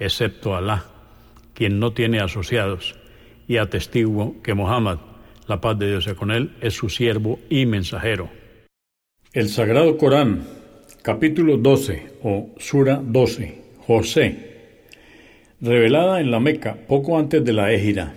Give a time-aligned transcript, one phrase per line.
[0.00, 0.86] excepto Alá,
[1.54, 2.96] quien no tiene asociados,
[3.46, 4.98] y atestiguo que Muhammad,
[5.46, 8.30] la paz de Dios sea con él, es su siervo y mensajero.
[9.32, 10.44] El Sagrado Corán,
[11.02, 14.50] capítulo 12 o Sura 12, José,
[15.60, 18.14] revelada en la Meca poco antes de la Égira,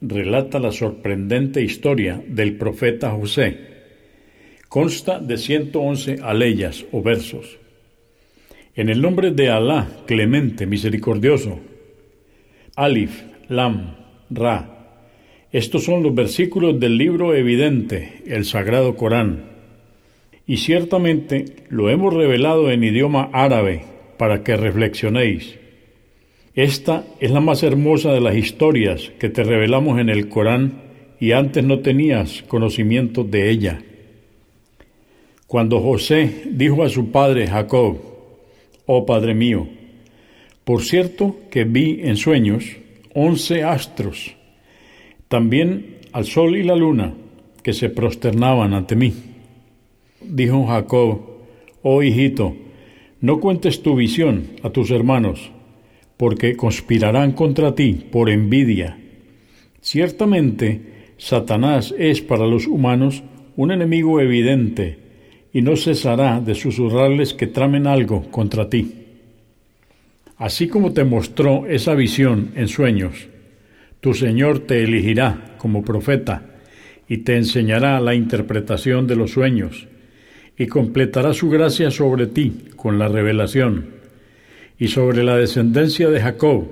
[0.00, 3.74] relata la sorprendente historia del profeta José.
[4.68, 7.58] Consta de 111 aleyas o versos
[8.76, 11.58] en el nombre de Alá, clemente, misericordioso.
[12.76, 13.96] Alif, Lam,
[14.28, 15.00] Ra.
[15.50, 19.44] Estos son los versículos del libro evidente, el Sagrado Corán.
[20.46, 23.84] Y ciertamente lo hemos revelado en idioma árabe
[24.18, 25.58] para que reflexionéis.
[26.54, 30.82] Esta es la más hermosa de las historias que te revelamos en el Corán
[31.18, 33.82] y antes no tenías conocimiento de ella.
[35.46, 38.15] Cuando José dijo a su padre Jacob,
[38.86, 39.68] oh Padre mío.
[40.64, 42.64] Por cierto que vi en sueños
[43.14, 44.34] once astros,
[45.28, 47.14] también al sol y la luna,
[47.62, 49.12] que se prosternaban ante mí.
[50.20, 51.20] Dijo Jacob,
[51.82, 52.56] oh hijito,
[53.20, 55.50] no cuentes tu visión a tus hermanos,
[56.16, 58.98] porque conspirarán contra ti por envidia.
[59.80, 63.22] Ciertamente, Satanás es para los humanos
[63.56, 64.98] un enemigo evidente,
[65.56, 68.92] y no cesará de susurrarles que tramen algo contra ti.
[70.36, 73.28] Así como te mostró esa visión en sueños,
[74.02, 76.42] tu Señor te elegirá como profeta
[77.08, 79.88] y te enseñará la interpretación de los sueños
[80.58, 83.94] y completará su gracia sobre ti con la revelación
[84.78, 86.66] y sobre la descendencia de Jacob,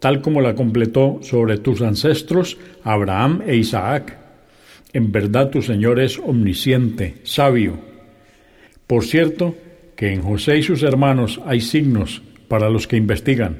[0.00, 4.18] tal como la completó sobre tus ancestros Abraham e Isaac.
[4.92, 7.90] En verdad tu Señor es omnisciente, sabio
[8.92, 9.54] por cierto,
[9.96, 13.56] que en José y sus hermanos hay signos para los que investigan.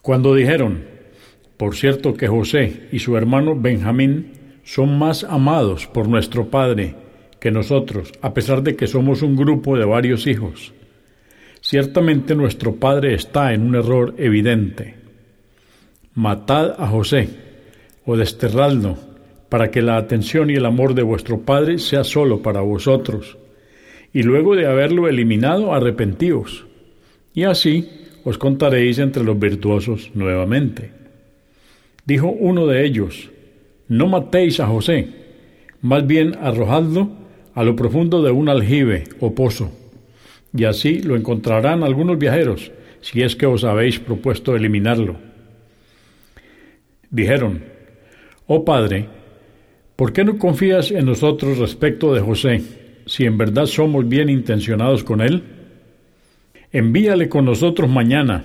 [0.00, 0.86] Cuando dijeron,
[1.58, 4.32] por cierto que José y su hermano Benjamín
[4.64, 6.94] son más amados por nuestro Padre
[7.40, 10.72] que nosotros, a pesar de que somos un grupo de varios hijos.
[11.60, 14.94] Ciertamente nuestro Padre está en un error evidente.
[16.14, 17.28] Matad a José
[18.06, 18.96] o desterradlo
[19.50, 23.36] para que la atención y el amor de vuestro Padre sea solo para vosotros
[24.12, 26.66] y luego de haberlo eliminado, arrepentíos,
[27.34, 27.88] y así
[28.24, 30.90] os contaréis entre los virtuosos nuevamente.
[32.04, 33.30] Dijo uno de ellos,
[33.88, 35.08] no matéis a José,
[35.80, 37.10] más bien arrojadlo
[37.54, 39.72] a lo profundo de un aljibe o pozo,
[40.54, 45.16] y así lo encontrarán algunos viajeros, si es que os habéis propuesto eliminarlo.
[47.10, 47.62] Dijeron,
[48.46, 49.06] Oh Padre,
[49.96, 52.81] ¿por qué no confías en nosotros respecto de José?
[53.06, 55.42] Si en verdad somos bien intencionados con Él?
[56.72, 58.44] Envíale con nosotros mañana,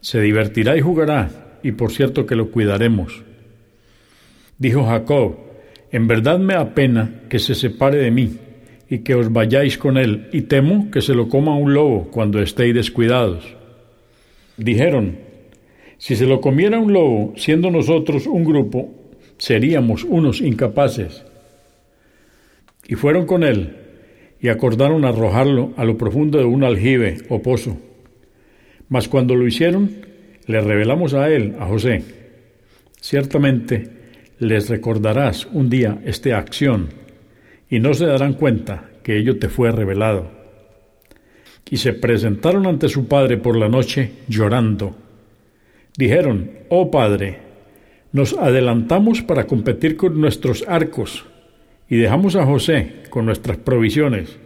[0.00, 3.22] se divertirá y jugará, y por cierto que lo cuidaremos.
[4.58, 5.36] Dijo Jacob,
[5.90, 8.36] en verdad me apena que se separe de mí
[8.90, 12.40] y que os vayáis con él, y temo que se lo coma un lobo cuando
[12.40, 13.44] estéis descuidados.
[14.56, 15.18] Dijeron,
[15.98, 18.90] si se lo comiera un lobo, siendo nosotros un grupo,
[19.36, 21.24] seríamos unos incapaces.
[22.88, 23.76] Y fueron con él,
[24.40, 27.76] y acordaron arrojarlo a lo profundo de un aljibe o pozo.
[28.88, 29.90] Mas cuando lo hicieron,
[30.46, 32.02] le revelamos a él, a José.
[32.98, 33.90] Ciertamente
[34.38, 36.88] les recordarás un día esta acción,
[37.68, 40.30] y no se darán cuenta que ello te fue revelado.
[41.70, 44.96] Y se presentaron ante su padre por la noche llorando.
[45.98, 47.38] Dijeron, Oh Padre,
[48.12, 51.26] nos adelantamos para competir con nuestros arcos
[51.88, 54.36] y dejamos a José con nuestras provisiones,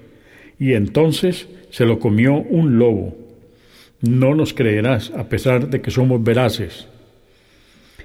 [0.58, 3.16] y entonces se lo comió un lobo.
[4.02, 6.88] no nos creerás a pesar de que somos veraces.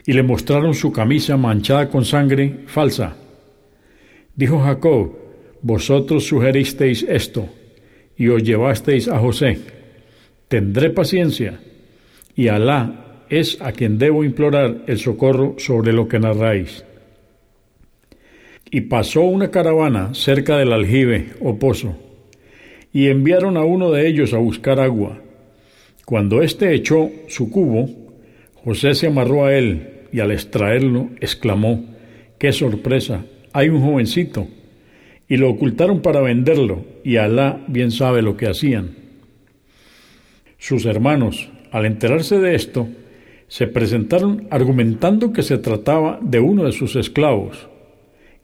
[0.05, 3.17] Y le mostraron su camisa manchada con sangre falsa.
[4.35, 5.17] Dijo Jacob,
[5.63, 7.49] vosotros sugeristeis esto
[8.15, 9.59] y os llevasteis a José.
[10.47, 11.59] Tendré paciencia
[12.35, 16.85] y Alá es a quien debo implorar el socorro sobre lo que narráis.
[18.69, 21.95] Y pasó una caravana cerca del aljibe o pozo,
[22.91, 25.19] y enviaron a uno de ellos a buscar agua.
[26.05, 27.89] Cuando éste echó su cubo,
[28.63, 31.85] José se amarró a él y al extraerlo exclamó,
[32.37, 33.25] ¡qué sorpresa!
[33.53, 34.47] Hay un jovencito.
[35.29, 38.95] Y lo ocultaron para venderlo, y Alá bien sabe lo que hacían.
[40.57, 42.87] Sus hermanos, al enterarse de esto,
[43.47, 47.67] se presentaron argumentando que se trataba de uno de sus esclavos,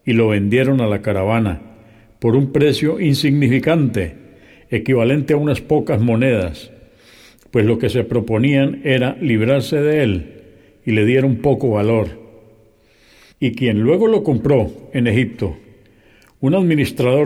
[0.04, 1.60] y lo vendieron a la caravana
[2.18, 4.14] por un precio insignificante,
[4.70, 6.70] equivalente a unas pocas monedas,
[7.50, 10.26] pues lo que se proponían era librarse de él
[10.84, 12.08] y le dieron poco valor.
[13.38, 15.56] Y quien luego lo compró en Egipto,
[16.40, 17.22] un administrador